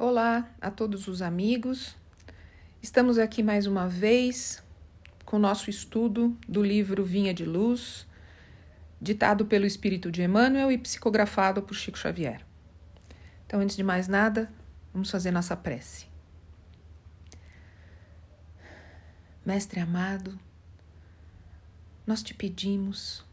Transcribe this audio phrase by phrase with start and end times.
[0.00, 1.96] Olá a todos os amigos.
[2.80, 4.62] Estamos aqui mais uma vez
[5.24, 8.06] com o nosso estudo do livro Vinha de Luz,
[9.02, 12.46] ditado pelo Espírito de Emmanuel e psicografado por Chico Xavier.
[13.44, 14.48] Então, antes de mais nada,
[14.92, 16.06] vamos fazer nossa prece.
[19.44, 20.38] Mestre amado,
[22.06, 23.24] nós te pedimos,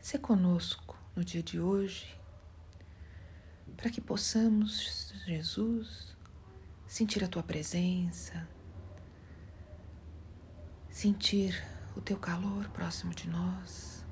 [0.00, 2.16] se conosco no dia de hoje
[3.78, 6.16] para que possamos, Jesus,
[6.86, 8.48] sentir a tua presença,
[10.88, 11.62] sentir
[11.94, 14.06] o teu calor próximo de nós,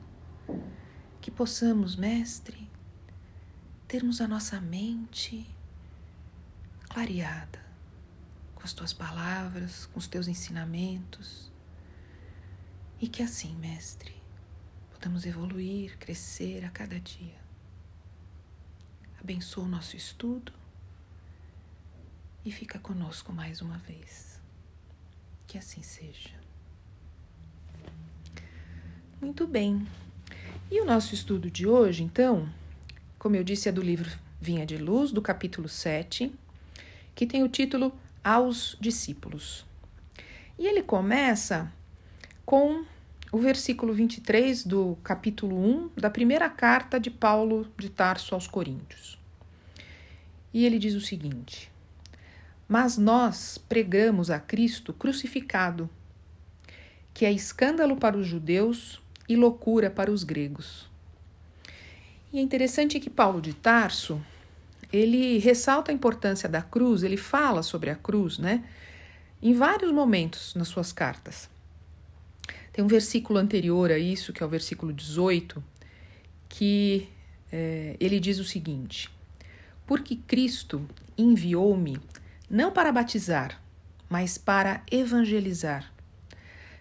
[1.23, 2.71] que possamos, Mestre,
[3.89, 5.49] termos a nossa mente
[6.91, 7.65] clareada
[8.55, 11.51] com as tuas palavras, com os teus ensinamentos,
[13.01, 14.23] e que assim, Mestre,
[14.91, 17.41] podamos evoluir, crescer a cada dia.
[19.19, 20.66] Abençoa o nosso estudo
[22.47, 24.41] e fica conosco mais uma vez.
[25.49, 26.31] Que assim seja.
[29.21, 29.85] Muito bem.
[30.71, 32.49] E o nosso estudo de hoje, então,
[33.19, 34.09] como eu disse, é do livro
[34.41, 36.33] Vinha de Luz, do capítulo 7,
[37.17, 39.67] que tem o título Aos Discípulos.
[40.57, 41.73] E ele começa
[42.45, 42.85] com
[43.33, 49.19] o versículo 23 do capítulo 1 da primeira carta de Paulo de Tarso aos Coríntios.
[50.55, 51.75] E ele diz o seguinte:
[52.69, 55.89] Mas nós pregamos a Cristo crucificado,
[57.15, 60.89] que é escândalo para os judeus e loucura para os gregos.
[62.33, 64.21] E é interessante que Paulo de Tarso,
[64.93, 68.65] ele ressalta a importância da cruz, ele fala sobre a cruz, né?
[69.41, 71.49] Em vários momentos nas suas cartas.
[72.73, 75.63] Tem um versículo anterior a isso, que é o versículo 18,
[76.49, 77.09] que
[77.51, 79.11] é, ele diz o seguinte:
[79.87, 81.99] porque Cristo enviou-me
[82.49, 83.61] não para batizar,
[84.09, 85.93] mas para evangelizar,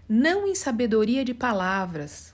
[0.08, 2.34] não em sabedoria de palavras,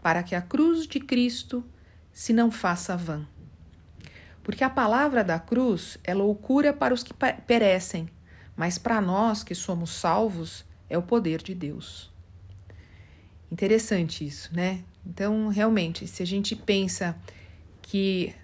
[0.00, 1.64] para que a cruz de Cristo
[2.12, 3.26] se não faça vã.
[4.42, 7.12] Porque a palavra da cruz é loucura para os que
[7.46, 8.08] perecem,
[8.56, 12.10] mas para nós que somos salvos é o poder de Deus.
[13.50, 14.82] Interessante isso, né?
[15.04, 17.16] Então, realmente, se a gente pensa
[17.82, 18.34] que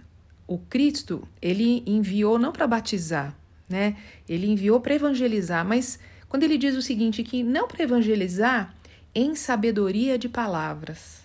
[0.47, 3.37] o Cristo, ele enviou não para batizar,
[3.69, 3.97] né?
[4.29, 5.99] Ele enviou para evangelizar, mas
[6.29, 8.75] quando ele diz o seguinte que não para evangelizar
[9.15, 11.23] em sabedoria de palavras.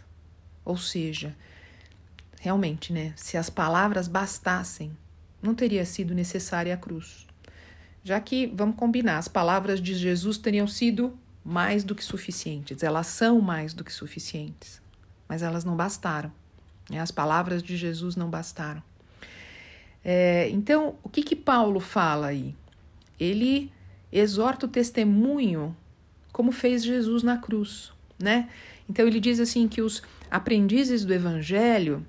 [0.63, 1.35] Ou seja,
[2.39, 4.95] realmente, né, se as palavras bastassem,
[5.41, 7.25] não teria sido necessária a cruz.
[8.03, 13.07] Já que, vamos combinar, as palavras de Jesus teriam sido mais do que suficientes, elas
[13.07, 14.81] são mais do que suficientes,
[15.27, 16.31] mas elas não bastaram.
[16.89, 16.99] Né?
[16.99, 18.83] As palavras de Jesus não bastaram.
[20.03, 22.55] É, então, o que, que Paulo fala aí?
[23.19, 23.71] Ele
[24.11, 25.75] exorta o testemunho
[26.31, 28.49] como fez Jesus na cruz, né?
[28.89, 30.01] Então ele diz assim que os
[30.31, 32.05] aprendizes do evangelho,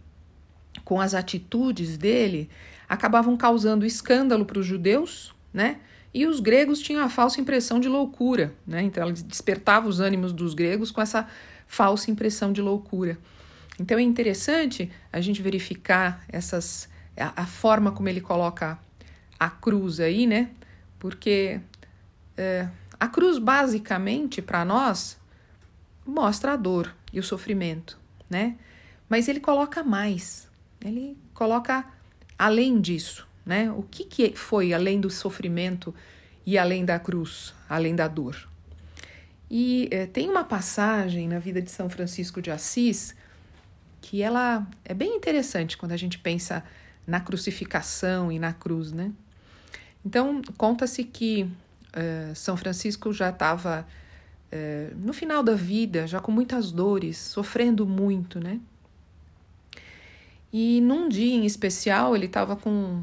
[0.84, 2.49] com as atitudes dele,
[2.89, 5.78] acabavam causando escândalo para os judeus, né?
[6.12, 8.83] E os gregos tinham a falsa impressão de loucura, né?
[8.83, 11.28] Então ele despertava os ânimos dos gregos com essa
[11.67, 13.19] falsa impressão de loucura.
[13.78, 18.78] Então é interessante a gente verificar essas a, a forma como ele coloca
[19.38, 20.50] a cruz aí, né?
[20.98, 21.60] Porque
[22.37, 25.19] é, a cruz, basicamente, para nós,
[26.06, 27.98] mostra a dor e o sofrimento,
[28.28, 28.56] né?
[29.09, 30.48] Mas ele coloca mais,
[30.84, 31.84] ele coloca
[32.38, 33.71] além disso, né?
[33.72, 35.94] O que, que foi além do sofrimento
[36.44, 38.48] e além da cruz, além da dor?
[39.50, 43.16] E é, tem uma passagem na vida de São Francisco de Assis
[44.00, 46.65] que ela é bem interessante quando a gente pensa
[47.10, 49.10] na crucificação e na cruz, né?
[50.06, 53.84] Então, conta-se que uh, São Francisco já estava
[54.53, 58.60] uh, no final da vida, já com muitas dores, sofrendo muito, né?
[60.53, 63.03] E num dia em especial, ele estava com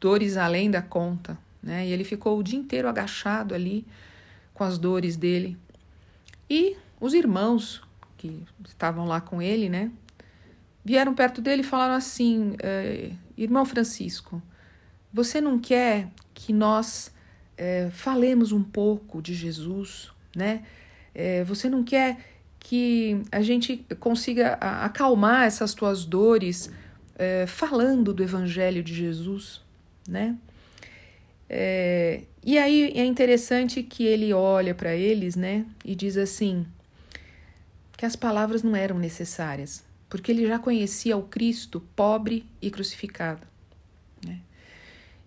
[0.00, 1.88] dores além da conta, né?
[1.88, 3.84] E ele ficou o dia inteiro agachado ali
[4.54, 5.58] com as dores dele.
[6.48, 7.82] E os irmãos
[8.16, 9.90] que estavam lá com ele, né?
[10.84, 14.42] Vieram perto dele e falaram assim: eh, Irmão Francisco,
[15.12, 17.12] você não quer que nós
[17.56, 20.62] eh, falemos um pouco de Jesus, né?
[21.14, 22.18] Eh, você não quer
[22.58, 26.70] que a gente consiga acalmar essas tuas dores
[27.46, 29.62] falando do Evangelho de Jesus,
[30.08, 30.36] né?
[32.42, 36.66] e aí é interessante que ele olha para eles, né, e diz assim
[38.00, 43.46] que as palavras não eram necessárias, porque ele já conhecia o Cristo pobre e crucificado.
[44.26, 44.40] Né?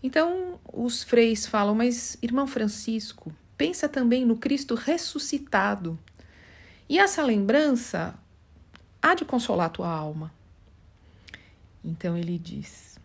[0.03, 5.97] Então os freis falam, mas irmão Francisco, pensa também no Cristo ressuscitado.
[6.89, 8.13] E essa lembrança
[9.01, 10.33] há de consolar tua alma.
[11.81, 12.99] Então ele diz: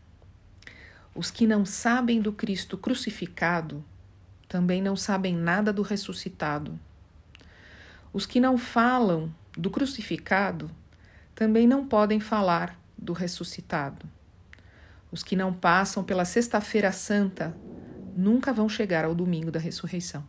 [1.14, 3.84] Os que não sabem do Cristo crucificado
[4.48, 6.78] também não sabem nada do ressuscitado.
[8.12, 10.68] Os que não falam do crucificado
[11.38, 14.04] também não podem falar do ressuscitado.
[15.12, 17.56] Os que não passam pela Sexta-feira Santa
[18.16, 20.24] nunca vão chegar ao domingo da ressurreição.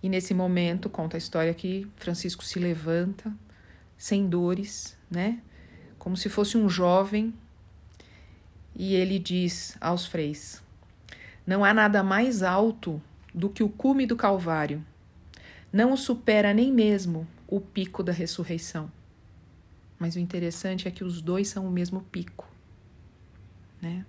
[0.00, 3.34] E nesse momento conta a história que Francisco se levanta,
[3.98, 5.40] sem dores, né?
[5.98, 7.34] Como se fosse um jovem,
[8.76, 10.62] e ele diz aos freis:
[11.44, 13.02] Não há nada mais alto
[13.34, 14.86] do que o cume do Calvário.
[15.72, 18.88] Não o supera nem mesmo o pico da ressurreição.
[20.00, 22.48] Mas o interessante é que os dois são o mesmo pico,
[23.82, 24.06] né?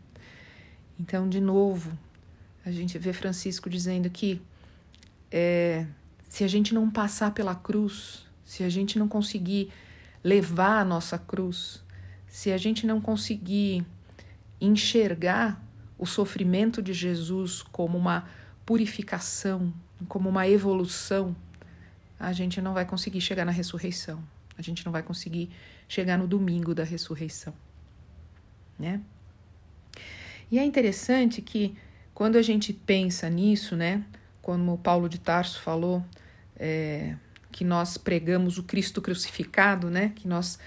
[0.98, 1.92] Então, de novo,
[2.66, 4.42] a gente vê Francisco dizendo que
[5.30, 5.86] é,
[6.30, 9.70] se a gente não passar pela cruz, se a gente não conseguir
[10.24, 11.84] levar a nossa cruz,
[12.26, 13.86] se a gente não conseguir
[14.62, 15.62] enxergar
[15.98, 18.30] o sofrimento de Jesus como uma
[18.66, 19.74] purificação,
[20.08, 21.36] como uma evolução,
[22.18, 24.24] a gente não vai conseguir chegar na ressurreição.
[24.58, 25.50] A gente não vai conseguir
[25.88, 27.54] chegar no domingo da ressurreição,
[28.78, 29.02] né?
[30.52, 31.76] E é interessante que
[32.14, 34.04] quando a gente pensa nisso, né,
[34.42, 36.04] como Paulo de Tarso falou,
[36.58, 37.16] é,
[37.52, 40.12] que nós pregamos o Cristo crucificado, né?
[40.16, 40.60] Que nós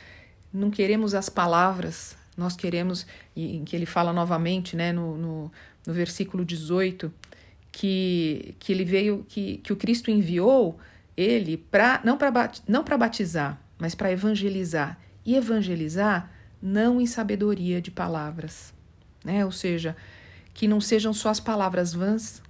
[0.53, 5.53] não queremos as palavras, nós queremos, e que ele fala novamente, né, no, no,
[5.87, 7.13] no versículo 18,
[7.71, 10.79] que, que ele veio, que, que o Cristo enviou
[11.17, 14.99] ele para não para não para batizar, mas para evangelizar.
[15.25, 16.31] E evangelizar
[16.63, 18.73] não em sabedoria de palavras,
[19.25, 19.45] né?
[19.45, 19.97] Ou seja,
[20.53, 22.43] que não sejam só as palavras vãs,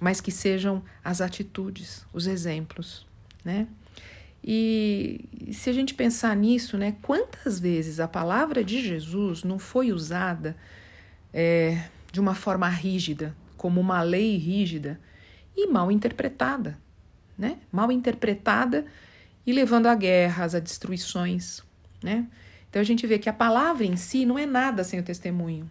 [0.00, 3.06] mas que sejam as atitudes, os exemplos,
[3.44, 3.66] né?
[4.42, 9.92] E se a gente pensar nisso, né, quantas vezes a palavra de Jesus não foi
[9.92, 10.56] usada
[11.32, 14.98] é, de uma forma rígida, como uma lei rígida,
[15.54, 16.78] e mal interpretada,
[17.36, 17.58] né?
[17.70, 18.86] Mal interpretada
[19.46, 21.62] e levando a guerras, a destruições,
[22.02, 22.26] né?
[22.68, 25.68] Então a gente vê que a palavra em si não é nada sem o testemunho,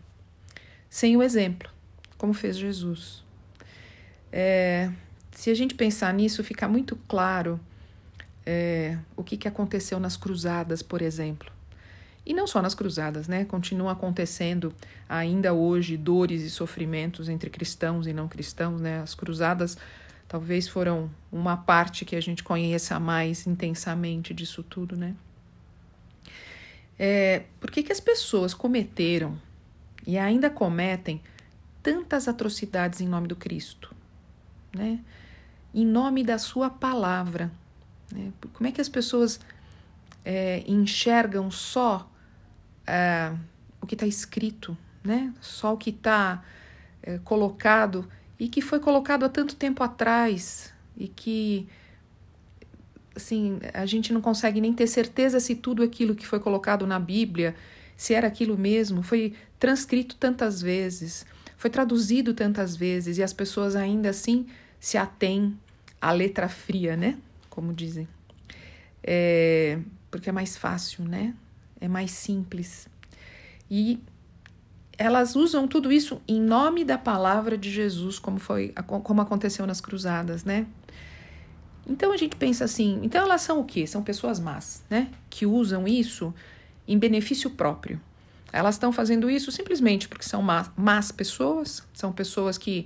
[0.90, 1.70] sem o exemplo,
[2.18, 3.24] como fez Jesus.
[4.32, 4.92] É,
[5.32, 7.60] se a gente pensar nisso, fica muito claro
[8.46, 11.52] é, o que, que aconteceu nas cruzadas, por exemplo.
[12.26, 13.46] E não só nas cruzadas, né?
[13.46, 14.74] Continuam acontecendo
[15.08, 19.00] ainda hoje dores e sofrimentos entre cristãos e não cristãos, né?
[19.02, 19.78] As cruzadas
[20.30, 25.14] talvez foram uma parte que a gente conheça mais intensamente disso tudo, né?
[26.98, 29.38] É, por que, que as pessoas cometeram
[30.08, 31.22] e ainda cometem
[31.84, 33.94] tantas atrocidades em nome do Cristo?
[34.74, 35.00] né?
[35.74, 37.52] Em nome da sua palavra.
[38.12, 38.32] Né?
[38.54, 39.40] Como é que as pessoas
[40.24, 42.10] é, enxergam só
[42.86, 43.34] é,
[43.82, 45.34] o que está escrito, né?
[45.40, 46.44] Só o que está
[47.02, 48.10] é, colocado
[48.40, 51.68] e que foi colocado há tanto tempo atrás e que
[53.16, 57.00] assim a gente não consegue nem ter certeza se tudo aquilo que foi colocado na
[57.00, 57.56] Bíblia
[57.98, 61.26] se era aquilo mesmo, foi transcrito tantas vezes
[61.60, 64.48] foi traduzido tantas vezes e as pessoas ainda assim
[64.80, 65.60] se atêm
[66.02, 67.18] à letra fria, né?
[67.50, 68.08] Como dizem.
[69.04, 69.78] É,
[70.10, 71.36] porque é mais fácil, né?
[71.82, 72.88] É mais simples.
[73.70, 74.00] E
[75.00, 79.80] elas usam tudo isso em nome da palavra de Jesus, como foi, como aconteceu nas
[79.80, 80.68] cruzadas, né?
[81.88, 83.88] Então a gente pensa assim, então elas são o quê?
[83.88, 85.10] São pessoas más, né?
[85.30, 86.34] Que usam isso
[86.86, 88.00] em benefício próprio.
[88.52, 92.86] Elas estão fazendo isso simplesmente porque são más, más pessoas, são pessoas que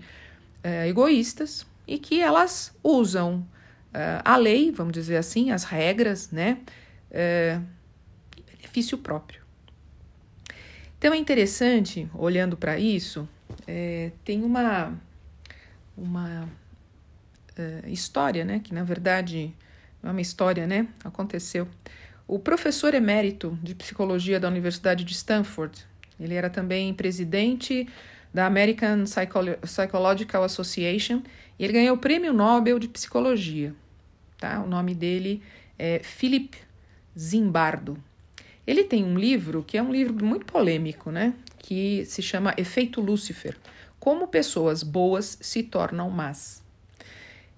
[0.63, 3.43] é, egoístas e que elas usam
[3.91, 6.59] é, a lei, vamos dizer assim, as regras, né,
[7.09, 7.59] é,
[8.37, 9.42] em benefício próprio.
[11.03, 13.27] Então é interessante, olhando para isso,
[13.67, 14.97] é, tem uma,
[15.97, 16.47] uma
[17.57, 19.53] é, história, né, que na verdade
[20.01, 21.67] é uma história, né, aconteceu
[22.25, 25.85] o professor emérito de psicologia da Universidade de Stanford,
[26.17, 27.85] ele era também presidente
[28.33, 31.21] da American Psycholo Psychological Association
[31.59, 33.75] e ele ganhou o Prêmio Nobel de Psicologia.
[34.37, 34.61] Tá?
[34.63, 35.43] O nome dele
[35.77, 36.57] é Philip
[37.19, 38.01] Zimbardo.
[38.65, 41.33] Ele tem um livro que é um livro muito polêmico, né?
[41.59, 43.57] Que se chama Efeito Lúcifer:
[43.99, 46.63] Como pessoas boas se tornam más.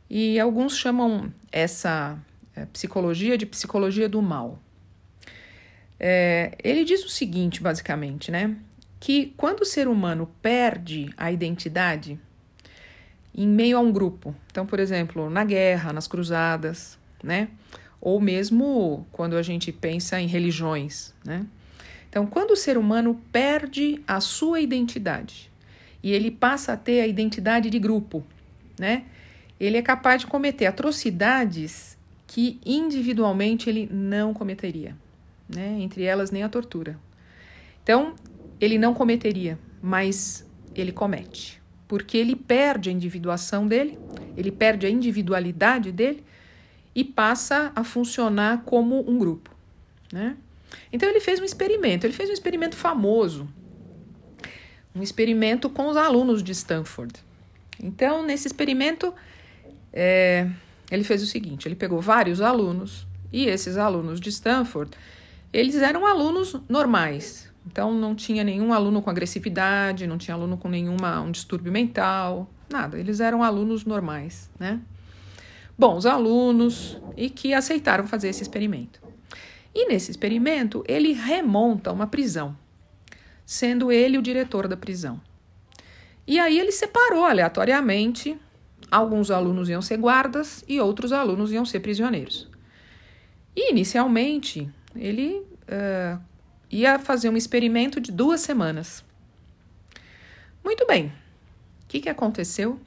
[0.10, 2.18] E alguns chamam essa
[2.56, 4.60] é, psicologia de psicologia do mal.
[6.00, 8.56] É, ele diz o seguinte, basicamente, né?
[9.06, 12.20] que quando o ser humano perde a identidade
[13.36, 17.50] em meio a um grupo, então, por exemplo, na guerra, nas cruzadas, né?
[18.06, 21.44] Ou mesmo quando a gente pensa em religiões, né?
[22.08, 25.52] Então, quando o ser humano perde a sua identidade
[26.04, 28.24] e ele passa a ter a identidade de grupo,
[28.80, 29.06] né?
[29.60, 31.98] Ele é capaz de cometer atrocidades
[32.28, 34.96] que individualmente ele não cometeria,
[35.50, 35.76] né?
[35.80, 37.00] Entre elas nem a tortura.
[37.82, 38.14] Então,
[38.62, 43.98] ele não cometeria, mas ele comete, porque ele perde a individuação dele,
[44.38, 46.24] ele perde a individualidade dele
[46.96, 49.52] e passa a funcionar como um grupo,
[50.12, 50.38] né?
[50.92, 53.48] Então ele fez um experimento, ele fez um experimento famoso,
[54.96, 57.14] um experimento com os alunos de Stanford.
[57.84, 59.14] Então nesse experimento
[59.92, 60.50] é,
[60.90, 64.92] ele fez o seguinte: ele pegou vários alunos e esses alunos de Stanford
[65.52, 70.68] eles eram alunos normais, então não tinha nenhum aluno com agressividade, não tinha aluno com
[70.68, 73.00] nenhuma um distúrbio mental, nada.
[73.00, 74.82] Eles eram alunos normais, né?
[75.78, 79.02] Bons alunos e que aceitaram fazer esse experimento.
[79.74, 82.58] E nesse experimento ele remonta uma prisão,
[83.46, 85.20] sendo ele o diretor da prisão.
[86.26, 88.40] E aí ele separou aleatoriamente
[88.90, 92.50] alguns alunos iam ser guardas e outros alunos iam ser prisioneiros.
[93.56, 96.22] E inicialmente ele uh,
[96.70, 99.04] ia fazer um experimento de duas semanas.
[100.64, 101.08] Muito bem.
[101.84, 102.80] O que, que aconteceu?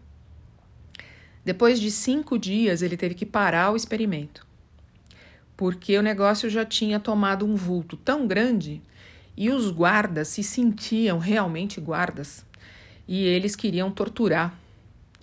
[1.49, 4.47] Depois de cinco dias, ele teve que parar o experimento,
[5.57, 8.83] porque o negócio já tinha tomado um vulto tão grande
[9.35, 12.45] e os guardas se sentiam realmente guardas
[13.09, 14.55] e eles queriam torturar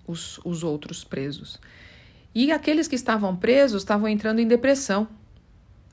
[0.08, 1.60] os, os outros presos.
[2.34, 5.08] E aqueles que estavam presos estavam entrando em depressão,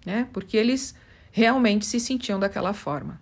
[0.02, 0.26] né?
[0.32, 0.94] Porque eles
[1.30, 3.20] realmente se sentiam daquela forma.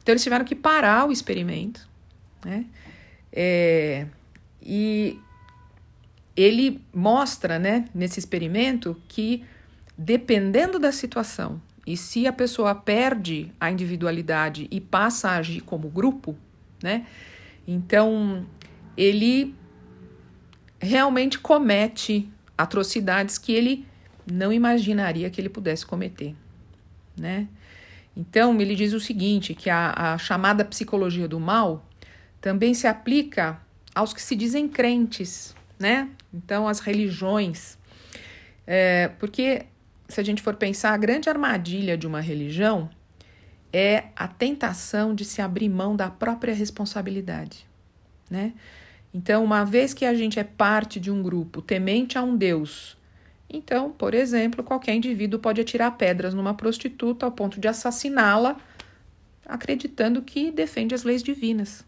[0.00, 1.88] Então eles tiveram que parar o experimento,
[2.44, 2.66] né?
[3.32, 4.06] É,
[4.62, 5.18] e
[6.40, 9.44] ele mostra, né, nesse experimento, que
[9.96, 15.88] dependendo da situação e se a pessoa perde a individualidade e passa a agir como
[15.88, 16.36] grupo,
[16.82, 17.06] né?
[17.66, 18.46] Então
[18.96, 19.54] ele
[20.78, 23.86] realmente comete atrocidades que ele
[24.30, 26.34] não imaginaria que ele pudesse cometer
[27.20, 27.46] né?
[28.16, 31.86] Então, ele diz o seguinte, que a, a chamada psicologia do mal
[32.40, 33.60] também se aplica
[33.94, 36.08] aos que se dizem crentes, né?
[36.32, 37.78] Então, as religiões.
[38.66, 39.66] É, porque,
[40.08, 42.88] se a gente for pensar, a grande armadilha de uma religião
[43.72, 47.66] é a tentação de se abrir mão da própria responsabilidade,
[48.28, 48.52] né?
[49.12, 52.96] Então, uma vez que a gente é parte de um grupo temente a um Deus
[53.52, 58.56] então, por exemplo, qualquer indivíduo pode atirar pedras numa prostituta ao ponto de assassiná-la,
[59.44, 61.84] acreditando que defende as leis divinas,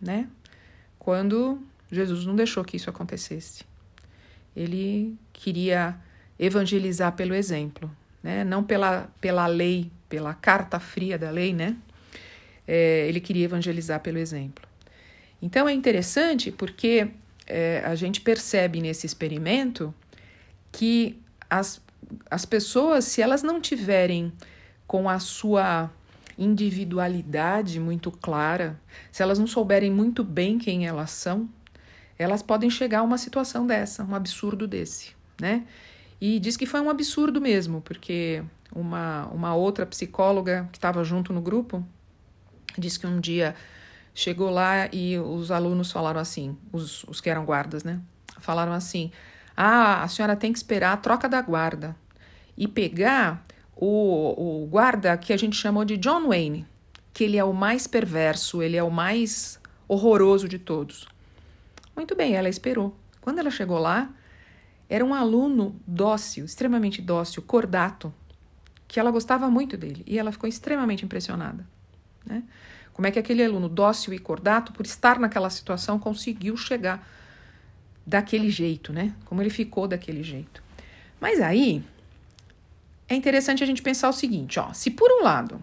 [0.00, 0.26] né?
[0.98, 1.60] Quando
[1.90, 3.64] Jesus não deixou que isso acontecesse.
[4.54, 5.96] Ele queria
[6.38, 7.90] evangelizar pelo exemplo,
[8.22, 8.44] né?
[8.44, 11.76] Não pela, pela lei, pela carta fria da lei, né?
[12.66, 14.66] É, ele queria evangelizar pelo exemplo.
[15.40, 17.08] Então é interessante porque
[17.46, 19.94] é, a gente percebe nesse experimento
[20.70, 21.18] que
[21.48, 21.80] as,
[22.30, 24.32] as pessoas, se elas não tiverem
[24.86, 25.90] com a sua
[26.36, 28.78] individualidade muito clara,
[29.10, 31.48] se elas não souberem muito bem quem elas são,
[32.18, 35.64] elas podem chegar a uma situação dessa, um absurdo desse, né?
[36.20, 38.42] E diz que foi um absurdo mesmo, porque
[38.74, 41.86] uma, uma outra psicóloga que estava junto no grupo
[42.76, 43.54] disse que um dia
[44.14, 48.00] chegou lá e os alunos falaram assim, os, os que eram guardas, né?
[48.40, 49.12] Falaram assim:
[49.56, 51.96] ah, a senhora tem que esperar a troca da guarda
[52.56, 53.44] e pegar
[53.76, 56.66] o, o guarda que a gente chamou de John Wayne,
[57.12, 61.06] que ele é o mais perverso, ele é o mais horroroso de todos.
[61.98, 62.96] Muito bem, ela esperou.
[63.20, 64.08] Quando ela chegou lá,
[64.88, 68.14] era um aluno dócil, extremamente dócil, cordato,
[68.86, 71.66] que ela gostava muito dele e ela ficou extremamente impressionada.
[72.24, 72.44] Né?
[72.92, 77.04] Como é que aquele aluno dócil e cordato, por estar naquela situação, conseguiu chegar
[78.06, 79.12] daquele jeito, né?
[79.24, 80.62] Como ele ficou daquele jeito.
[81.20, 81.82] Mas aí
[83.08, 85.60] é interessante a gente pensar o seguinte, ó, se por um lado,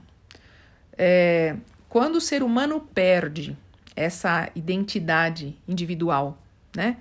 [0.97, 1.55] é,
[1.87, 3.57] quando o ser humano perde
[3.95, 6.41] essa identidade individual,
[6.75, 6.97] né?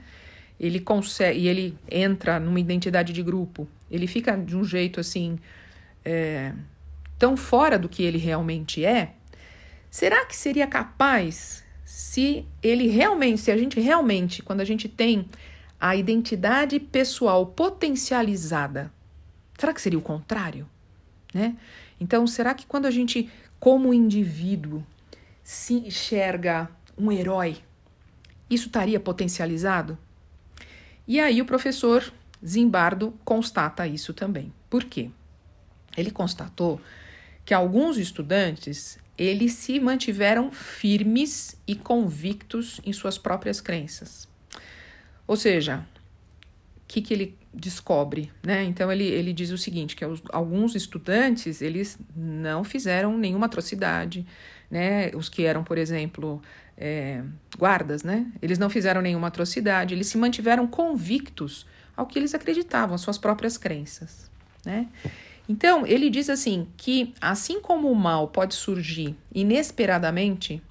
[0.58, 5.38] Ele consegue e ele entra numa identidade de grupo, ele fica de um jeito assim
[6.04, 6.52] é,
[7.18, 9.14] tão fora do que ele realmente é.
[9.90, 15.26] Será que seria capaz se ele realmente, se a gente realmente, quando a gente tem
[15.80, 18.92] a identidade pessoal potencializada,
[19.58, 20.68] será que seria o contrário?
[21.32, 21.56] Né?
[22.00, 24.84] Então, será que quando a gente, como indivíduo,
[25.42, 27.58] se enxerga um herói,
[28.48, 29.98] isso estaria potencializado?
[31.06, 32.12] E aí o professor
[32.44, 34.52] Zimbardo constata isso também.
[34.68, 35.10] Por quê?
[35.96, 36.80] Ele constatou
[37.44, 44.28] que alguns estudantes eles se mantiveram firmes e convictos em suas próprias crenças.
[45.26, 45.86] Ou seja,
[46.76, 48.64] o que, que ele descobre, né?
[48.64, 54.26] Então ele, ele diz o seguinte, que alguns estudantes eles não fizeram nenhuma atrocidade,
[54.70, 55.10] né?
[55.14, 56.42] Os que eram, por exemplo,
[56.76, 57.23] é,
[57.59, 58.26] guardas, né?
[58.43, 61.66] Eles não fizeram nenhuma atrocidade, eles se mantiveram convictos
[61.97, 64.31] ao que eles acreditavam, às suas próprias crenças,
[64.64, 64.88] né?
[65.49, 70.62] Então, ele diz assim que assim como o mal pode surgir inesperadamente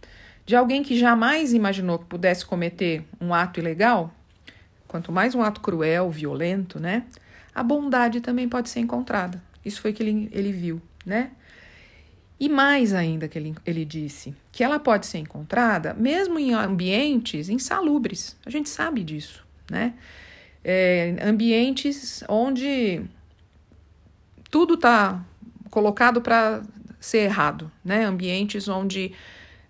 [0.46, 4.14] de alguém que jamais imaginou que pudesse cometer um ato ilegal,
[4.88, 7.04] quanto mais um ato cruel, violento, né?
[7.54, 9.42] A bondade também pode ser encontrada.
[9.64, 11.32] Isso foi que ele, ele viu, né?
[12.44, 17.48] E mais ainda que ele, ele disse, que ela pode ser encontrada mesmo em ambientes
[17.48, 18.36] insalubres.
[18.46, 19.94] A gente sabe disso, né?
[20.62, 23.02] É, ambientes onde
[24.52, 25.24] tudo está
[25.70, 26.62] colocado para
[27.00, 28.04] ser errado, né?
[28.04, 29.14] Ambientes onde,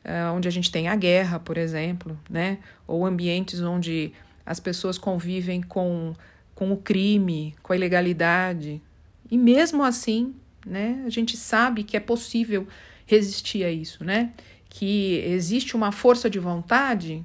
[0.04, 2.58] uh, onde a gente tem a guerra, por exemplo, né?
[2.88, 4.14] Ou ambientes onde
[4.44, 6.16] as pessoas convivem com,
[6.56, 8.82] com o crime, com a ilegalidade.
[9.30, 10.34] E mesmo assim,
[10.66, 11.04] né?
[11.06, 12.68] A gente sabe que é possível
[13.06, 14.32] resistir a isso, né?
[14.70, 17.24] Que existe uma força de vontade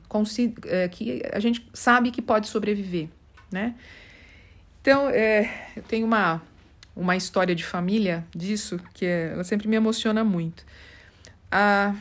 [0.67, 3.09] eh, que a gente sabe que pode sobreviver,
[3.51, 3.75] né?
[4.81, 6.41] Então, é, eu tenho uma,
[6.95, 10.65] uma história de família disso, que é, ela sempre me emociona muito.
[11.51, 11.95] A,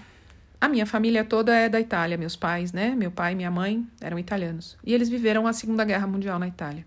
[0.60, 2.96] a minha família toda é da Itália, meus pais, né?
[2.96, 4.78] Meu pai e minha mãe eram italianos.
[4.84, 6.86] E eles viveram a Segunda Guerra Mundial na Itália.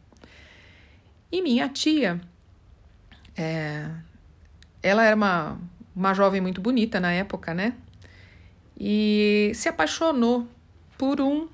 [1.30, 2.20] E minha tia,
[3.36, 3.88] é,
[4.82, 5.58] ela era uma,
[5.94, 7.74] uma jovem muito bonita na época, né?
[8.78, 10.48] E se apaixonou
[10.96, 11.48] por um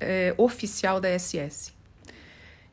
[0.00, 1.72] é, oficial da SS.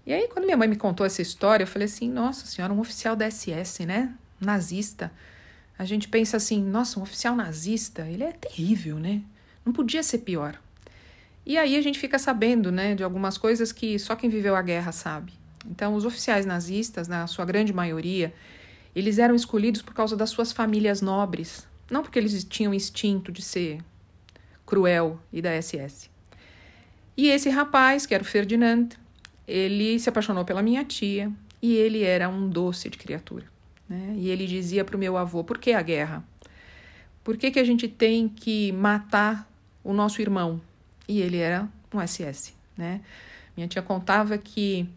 [0.06, 2.80] E aí, quando minha mãe me contou essa história, eu falei assim: nossa senhora, um
[2.80, 4.14] oficial da SS, né?
[4.40, 5.12] Nazista.
[5.78, 9.22] A gente pensa assim: nossa, um oficial nazista, ele é terrível, né?
[9.66, 10.60] Não podia ser pior.
[11.46, 14.62] E aí a gente fica sabendo, né, de algumas coisas que só quem viveu a
[14.62, 15.34] guerra sabe.
[15.66, 18.34] Então, os oficiais nazistas, na sua grande maioria,
[18.96, 23.42] eles eram escolhidos por causa das suas famílias nobres, não porque eles tinham instinto de
[23.42, 23.80] ser
[24.66, 26.10] cruel e da SS.
[27.16, 28.90] E esse rapaz, que era o Ferdinand,
[29.48, 33.46] ele se apaixonou pela minha tia e ele era um doce de criatura.
[33.88, 34.16] Né?
[34.18, 36.24] E ele dizia para o meu avô: por que a guerra?
[37.24, 39.48] Por que, que a gente tem que matar
[39.84, 40.62] o nosso irmão?
[41.08, 42.54] E ele era um SS.
[42.76, 43.02] Né?
[43.56, 44.90] Minha tia contava que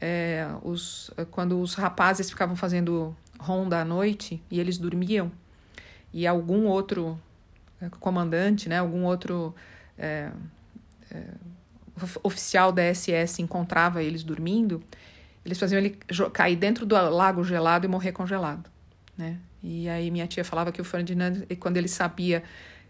[0.00, 5.30] é, os, quando os rapazes ficavam fazendo ronda à noite e eles dormiam,
[6.12, 7.18] e algum outro
[7.80, 9.54] é, comandante, né, algum outro
[9.96, 10.30] é,
[11.10, 11.22] é,
[12.22, 14.82] oficial da SS encontrava eles dormindo,
[15.44, 15.98] eles faziam ele
[16.32, 18.68] cair dentro do lago gelado e morrer congelado,
[19.16, 19.38] né?
[19.62, 22.44] E aí minha tia falava que o Ferdinand, quando ele sabia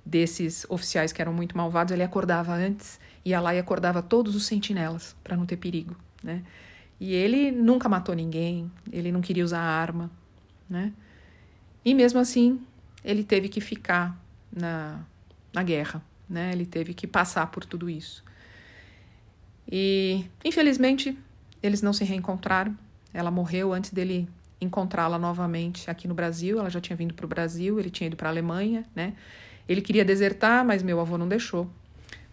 [0.05, 4.47] desses oficiais que eram muito malvados, ele acordava antes, ia lá e acordava todos os
[4.47, 6.43] sentinelas para não ter perigo, né?
[7.01, 10.11] E ele nunca matou ninguém, ele não queria usar arma,
[10.69, 10.93] né?
[11.85, 12.61] E mesmo assim,
[13.05, 14.19] ele teve que ficar
[14.55, 15.01] na,
[15.53, 16.53] na guerra, né?
[16.53, 18.25] Ele teve que passar por tudo isso.
[19.71, 21.17] E, infelizmente,
[21.63, 22.77] eles não se reencontraram.
[23.13, 24.29] Ela morreu antes dele
[24.61, 26.59] encontrá-la novamente aqui no Brasil.
[26.59, 29.15] Ela já tinha vindo para o Brasil, ele tinha ido para a Alemanha, né?
[29.69, 31.71] Ele queria desertar, mas meu avô não deixou.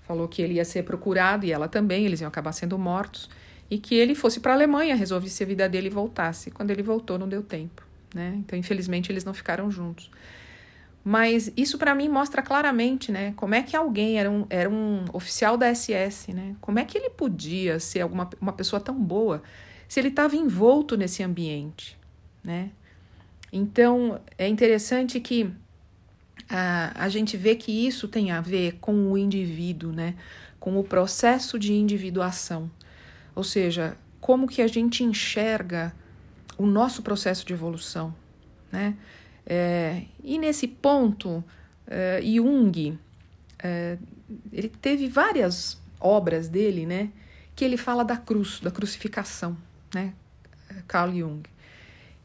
[0.02, 3.30] Falou que ele ia ser procurado e ela também, eles iam acabar sendo mortos.
[3.70, 6.52] E que ele fosse para a Alemanha, resolvesse a vida dele e voltasse.
[6.52, 8.34] Quando ele voltou, não deu tempo, né?
[8.38, 10.10] Então, infelizmente, eles não ficaram juntos.
[11.04, 15.06] Mas isso para mim mostra claramente, né, como é que alguém era um, era um
[15.14, 16.56] oficial da SS, né?
[16.60, 19.44] Como é que ele podia ser alguma, uma pessoa tão boa
[19.88, 21.96] se ele estava envolto nesse ambiente,
[22.44, 22.72] né?
[23.54, 25.48] Então é interessante que
[26.50, 30.16] a, a gente vê que isso tem a ver com o indivíduo, né?
[30.60, 32.72] Com o processo de individuação,
[33.36, 35.94] ou seja, como que a gente enxerga
[36.58, 38.14] o nosso processo de evolução,
[38.72, 38.96] né?
[39.46, 41.44] É, e nesse ponto,
[41.86, 42.98] é, Jung,
[43.60, 43.98] é,
[44.52, 47.10] ele teve várias obras dele, né,
[47.56, 49.56] que ele fala da cruz, da crucificação,
[49.94, 50.14] né,
[50.88, 51.44] Carl Jung.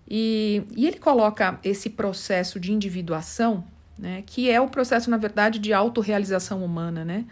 [0.09, 3.64] E, e ele coloca esse processo de individuação,
[3.99, 7.27] né, que é o processo, na verdade, de autorrealização humana, né,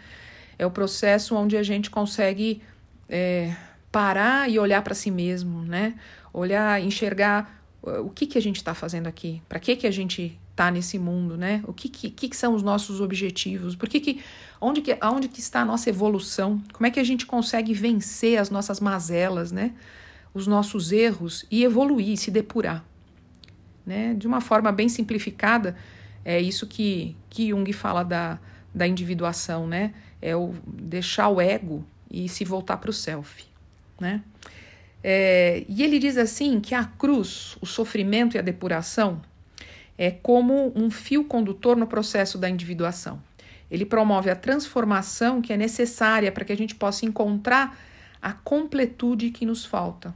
[0.57, 2.61] é o processo onde a gente consegue
[3.07, 3.55] é,
[3.91, 5.95] parar e olhar para si mesmo, né,
[6.33, 10.37] olhar, enxergar o que, que a gente está fazendo aqui, para que, que a gente
[10.59, 11.63] está nesse mundo, né?
[11.65, 13.75] O que, que, que, são os nossos objetivos?
[13.75, 14.21] Por que, que,
[14.59, 16.61] onde, que onde que está a nossa evolução?
[16.73, 19.73] Como é que a gente consegue vencer as nossas mazelas, né?
[20.33, 22.83] Os nossos erros e evoluir, se depurar,
[23.85, 24.13] né?
[24.13, 25.77] De uma forma bem simplificada,
[26.25, 28.37] é isso que, que Jung fala da,
[28.75, 29.93] da individuação, né?
[30.21, 33.45] É o deixar o ego e se voltar para o self,
[33.97, 34.21] né?
[35.03, 39.21] É, e ele diz assim que a cruz, o sofrimento e a depuração
[39.97, 43.21] é como um fio condutor no processo da individuação.
[43.69, 47.77] Ele promove a transformação que é necessária para que a gente possa encontrar
[48.21, 50.13] a completude que nos falta,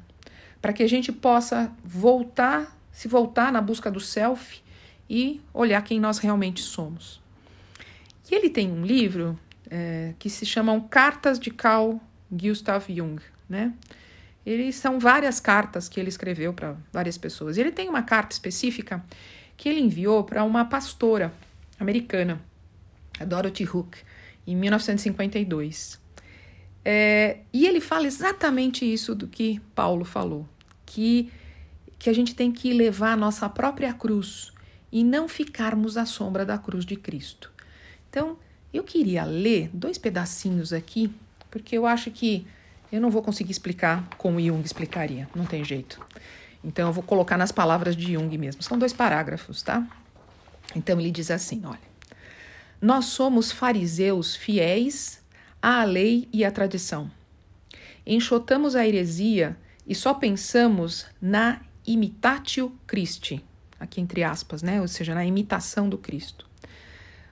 [0.62, 4.62] para que a gente possa voltar, se voltar na busca do self
[5.10, 7.22] e olhar quem nós realmente somos.
[8.30, 9.38] E ele tem um livro
[9.70, 12.00] é, que se chama Cartas de Carl
[12.32, 13.74] Gustav Jung, né?
[14.46, 17.58] Eles são várias cartas que ele escreveu para várias pessoas.
[17.58, 19.04] Ele tem uma carta específica
[19.56, 21.34] que ele enviou para uma pastora
[21.80, 22.42] americana,
[23.20, 23.98] a Dorothy Hook,
[24.46, 26.02] em 1952.
[26.84, 30.48] É, e ele fala exatamente isso do que Paulo falou,
[30.86, 31.32] que,
[31.98, 34.52] que a gente tem que levar a nossa própria cruz
[34.92, 37.52] e não ficarmos à sombra da cruz de Cristo.
[38.10, 38.38] Então,
[38.74, 41.10] eu queria ler dois pedacinhos aqui,
[41.50, 42.46] porque eu acho que
[42.94, 46.00] eu não vou conseguir explicar como Jung explicaria, não tem jeito.
[46.64, 48.62] Então eu vou colocar nas palavras de Jung mesmo.
[48.62, 49.84] São dois parágrafos, tá?
[50.76, 51.80] Então ele diz assim: olha,
[52.80, 55.20] nós somos fariseus fiéis
[55.60, 57.10] à lei e à tradição.
[58.06, 63.44] Enxotamos a heresia e só pensamos na imitatio Christi,
[63.80, 64.80] aqui entre aspas, né?
[64.80, 66.48] Ou seja, na imitação do Cristo.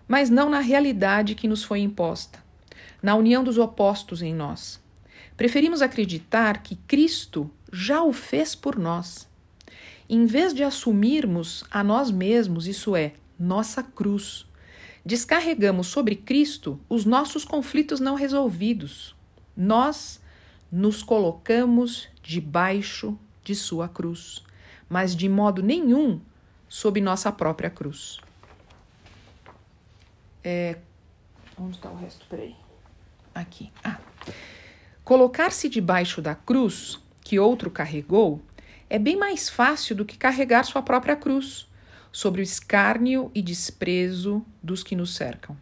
[0.07, 2.43] Mas não na realidade que nos foi imposta,
[3.01, 4.80] na união dos opostos em nós
[5.41, 9.27] Preferimos acreditar que Cristo já o fez por nós.
[10.07, 14.45] Em vez de assumirmos a nós mesmos, isso é, nossa cruz,
[15.03, 19.15] descarregamos sobre Cristo os nossos conflitos não resolvidos.
[19.57, 20.21] Nós
[20.71, 24.43] nos colocamos debaixo de sua cruz,
[24.87, 26.21] mas de modo nenhum
[26.69, 28.19] sob nossa própria cruz.
[30.43, 30.77] É,
[31.57, 32.27] onde está o resto?
[32.29, 32.55] Peraí.
[33.33, 33.71] Aqui.
[33.83, 33.97] Ah.
[35.11, 38.41] Colocar-se debaixo da cruz que outro carregou
[38.89, 41.67] é bem mais fácil do que carregar sua própria cruz,
[42.13, 45.57] sobre o escárnio e desprezo dos que nos cercam.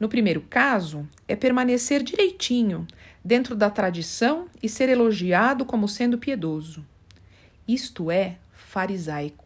[0.00, 2.86] No primeiro caso, é permanecer direitinho
[3.22, 6.82] dentro da tradição e ser elogiado como sendo piedoso.
[7.68, 9.44] Isto é farisaico,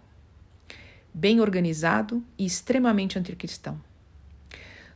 [1.13, 3.81] bem organizado e extremamente anticristão.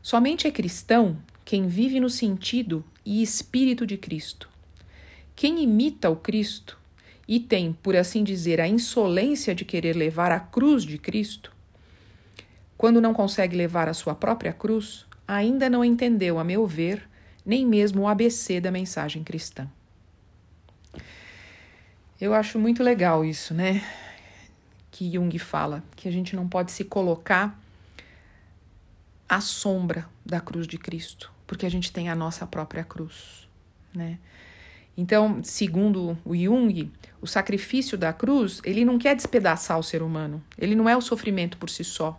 [0.00, 4.48] Somente é cristão quem vive no sentido e espírito de Cristo.
[5.34, 6.78] Quem imita o Cristo
[7.26, 11.52] e tem, por assim dizer, a insolência de querer levar a cruz de Cristo,
[12.76, 17.08] quando não consegue levar a sua própria cruz, ainda não entendeu, a meu ver,
[17.44, 19.68] nem mesmo o ABC da mensagem cristã.
[22.20, 23.82] Eu acho muito legal isso, né?
[24.90, 27.58] Que Jung fala, que a gente não pode se colocar
[29.28, 33.46] à sombra da cruz de Cristo porque a gente tem a nossa própria cruz,
[33.94, 34.18] né?
[34.96, 40.42] Então, segundo o Jung, o sacrifício da cruz, ele não quer despedaçar o ser humano.
[40.56, 42.18] Ele não é o sofrimento por si só,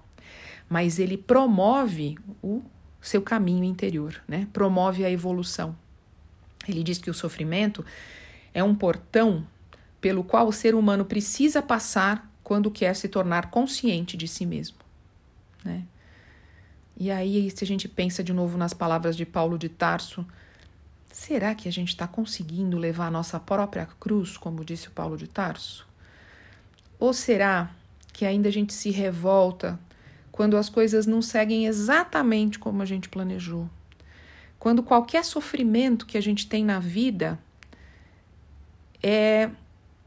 [0.69, 2.62] mas ele promove o
[3.02, 4.48] seu caminho interior, né?
[4.54, 5.76] Promove a evolução.
[6.67, 7.84] Ele diz que o sofrimento
[8.54, 9.48] é um portão
[10.00, 14.78] pelo qual o ser humano precisa passar quando quer se tornar consciente de si mesmo,
[15.65, 15.86] né?
[16.96, 20.26] E aí, se a gente pensa de novo nas palavras de Paulo de Tarso,
[21.12, 25.18] será que a gente está conseguindo levar a nossa própria cruz, como disse o Paulo
[25.18, 25.88] de Tarso?
[27.00, 27.72] Ou será
[28.12, 29.80] que ainda a gente se revolta
[30.32, 33.70] quando as coisas não seguem exatamente como a gente planejou?
[34.60, 37.38] Quando qualquer sofrimento que a gente tem na vida
[39.02, 39.50] é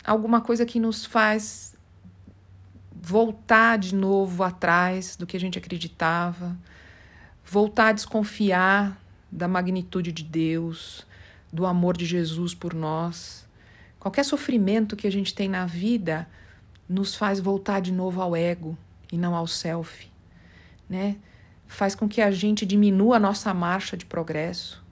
[0.02, 1.76] alguma coisa que nos faz
[2.90, 6.56] voltar de novo atrás do que a gente acreditava,
[7.48, 11.06] voltar a desconfiar da magnitude de Deus,
[11.52, 13.46] do amor de Jesus por nós.
[14.00, 16.28] Qualquer sofrimento que a gente tem na vida
[16.88, 18.76] nos faz voltar de novo ao ego
[19.12, 20.10] e não ao self,
[20.88, 21.16] né?
[21.68, 24.84] Faz com que a gente diminua a nossa marcha de progresso,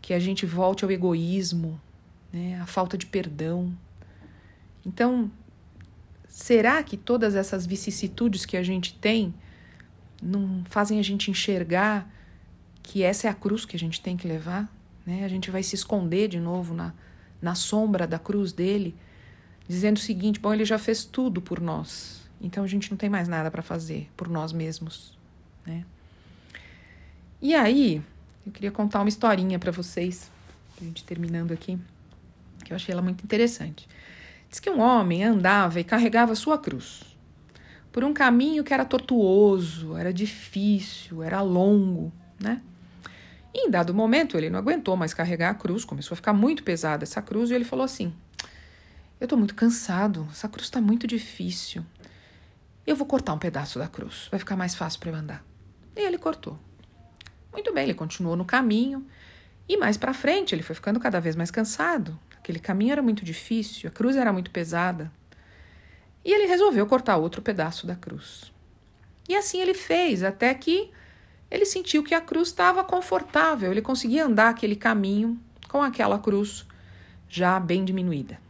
[0.00, 1.80] que a gente volte ao egoísmo,
[2.32, 2.60] né?
[2.60, 3.72] A falta de perdão.
[4.84, 5.30] Então,
[6.28, 9.34] será que todas essas vicissitudes que a gente tem
[10.20, 12.10] não fazem a gente enxergar
[12.82, 14.70] que essa é a cruz que a gente tem que levar,
[15.06, 15.24] né?
[15.24, 16.92] A gente vai se esconder de novo na,
[17.40, 18.94] na sombra da cruz dele,
[19.68, 23.08] dizendo o seguinte: bom, ele já fez tudo por nós, Então a gente não tem
[23.08, 25.16] mais nada para fazer por nós mesmos,
[25.66, 25.84] né?
[27.42, 28.02] E aí,
[28.46, 30.30] eu queria contar uma historinha para vocês,
[30.78, 31.78] a gente terminando aqui,
[32.64, 33.88] que eu achei ela muito interessante.
[34.50, 37.09] Diz que um homem andava e carregava sua cruz
[37.92, 42.62] por um caminho que era tortuoso, era difícil, era longo, né?
[43.52, 46.62] E em dado momento ele não aguentou mais carregar a cruz, começou a ficar muito
[46.62, 48.12] pesada essa cruz e ele falou assim:
[49.20, 51.84] Eu estou muito cansado, essa cruz está muito difícil.
[52.86, 55.44] Eu vou cortar um pedaço da cruz, vai ficar mais fácil para eu andar.
[55.96, 56.58] E ele cortou.
[57.52, 59.04] Muito bem, ele continuou no caminho
[59.68, 62.18] e mais para frente ele foi ficando cada vez mais cansado.
[62.38, 65.10] Aquele caminho era muito difícil, a cruz era muito pesada.
[66.24, 68.52] E ele resolveu cortar outro pedaço da cruz.
[69.28, 70.90] E assim ele fez, até que
[71.50, 76.66] ele sentiu que a cruz estava confortável, ele conseguia andar aquele caminho com aquela cruz
[77.28, 78.40] já bem diminuída.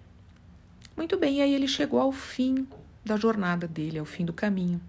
[0.96, 2.66] Muito bem, e aí ele chegou ao fim
[3.04, 4.80] da jornada dele, ao fim do caminho.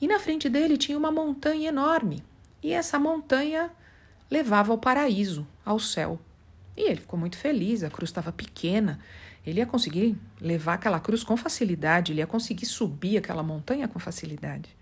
[0.00, 2.22] E na frente dele tinha uma montanha enorme,
[2.62, 3.70] e essa montanha
[4.30, 6.18] levava ao paraíso, ao céu.
[6.76, 8.98] E ele ficou muito feliz, a cruz estava pequena,
[9.46, 13.98] ele ia conseguir levar aquela cruz com facilidade, ele ia conseguir subir aquela montanha com
[13.98, 14.74] facilidade.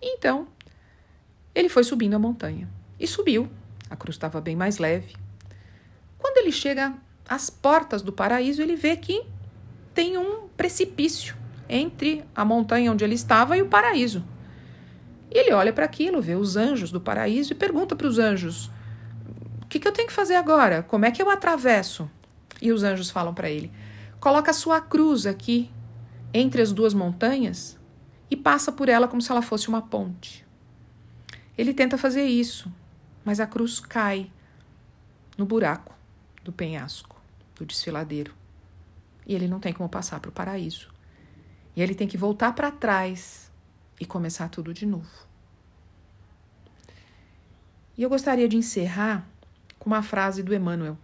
[0.00, 0.46] Então,
[1.54, 2.68] ele foi subindo a montanha
[3.00, 3.48] e subiu.
[3.88, 5.14] A cruz estava bem mais leve.
[6.18, 6.94] Quando ele chega
[7.28, 9.24] às portas do paraíso, ele vê que
[9.94, 11.34] tem um precipício
[11.68, 14.22] entre a montanha onde ele estava e o paraíso.
[15.30, 18.70] E ele olha para aquilo, vê os anjos do paraíso e pergunta para os anjos:
[19.62, 20.82] O que, que eu tenho que fazer agora?
[20.82, 22.08] Como é que eu atravesso?
[22.60, 23.72] E os anjos falam para ele:
[24.20, 25.70] Coloca a sua cruz aqui
[26.32, 27.78] entre as duas montanhas
[28.30, 30.46] e passa por ela como se ela fosse uma ponte.
[31.56, 32.70] Ele tenta fazer isso,
[33.24, 34.30] mas a cruz cai
[35.38, 35.94] no buraco
[36.44, 37.20] do penhasco,
[37.54, 38.34] do desfiladeiro.
[39.26, 40.92] E ele não tem como passar para o paraíso.
[41.74, 43.50] E ele tem que voltar para trás
[44.00, 45.26] e começar tudo de novo.
[47.96, 49.26] E eu gostaria de encerrar
[49.78, 50.98] com uma frase do Emmanuel.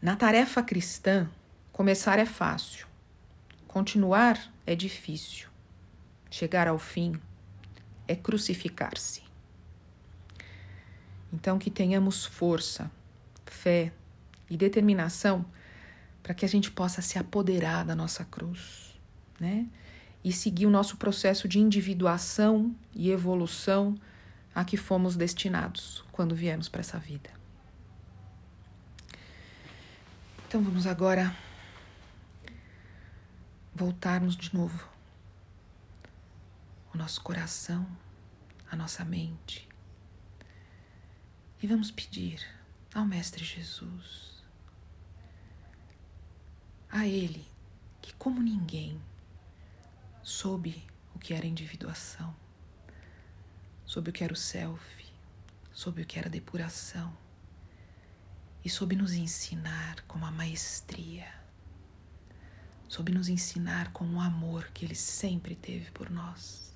[0.00, 1.28] Na tarefa cristã,
[1.72, 2.86] começar é fácil,
[3.66, 5.48] continuar é difícil,
[6.30, 7.20] chegar ao fim
[8.06, 9.22] é crucificar-se.
[11.32, 12.88] Então, que tenhamos força,
[13.44, 13.92] fé
[14.48, 15.44] e determinação
[16.22, 18.96] para que a gente possa se apoderar da nossa cruz,
[19.40, 19.66] né?
[20.22, 23.96] E seguir o nosso processo de individuação e evolução
[24.54, 27.37] a que fomos destinados quando viemos para essa vida.
[30.48, 31.36] Então vamos agora
[33.74, 34.88] voltarmos de novo
[36.94, 37.86] o nosso coração,
[38.70, 39.68] a nossa mente.
[41.62, 42.42] E vamos pedir
[42.94, 44.42] ao Mestre Jesus,
[46.90, 47.46] a Ele,
[48.00, 48.98] que como ninguém
[50.22, 50.82] soube
[51.14, 52.34] o que era individuação,
[53.84, 55.12] soube o que era o self,
[55.74, 57.27] soube o que era depuração
[58.64, 61.32] e soube nos ensinar com uma maestria,
[62.88, 66.72] soube nos ensinar com o amor que Ele sempre teve por nós.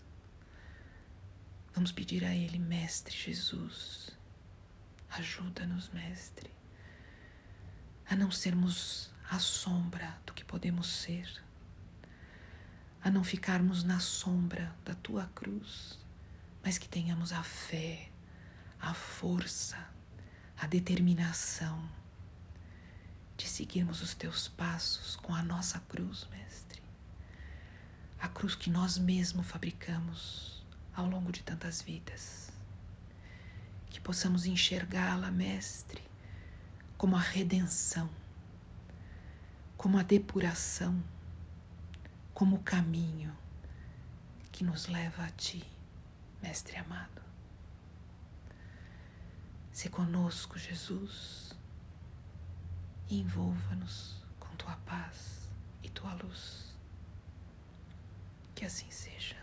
[1.75, 4.11] Vamos pedir a Ele, Mestre Jesus,
[5.11, 6.51] ajuda-nos, Mestre,
[8.09, 11.43] a não sermos a sombra do que podemos ser,
[13.03, 15.99] a não ficarmos na sombra da Tua cruz,
[16.63, 18.11] mas que tenhamos a fé,
[18.79, 19.79] a força,
[20.57, 21.89] a determinação
[23.37, 26.83] de seguirmos os Teus passos com a nossa cruz, Mestre,
[28.21, 30.63] a cruz que nós mesmos fabricamos
[30.95, 32.53] ao longo de tantas vidas.
[33.91, 36.03] Que possamos enxergá-la, Mestre,
[36.97, 38.09] como a redenção,
[39.77, 41.03] como a depuração,
[42.33, 43.37] como o caminho
[44.53, 45.65] que nos leva a Ti,
[46.43, 47.22] Mestre amado.
[49.73, 51.55] Se conosco, Jesus,
[53.09, 55.51] e envolva-nos com Tua paz
[55.83, 56.77] e Tua luz.
[58.55, 59.42] Que assim seja.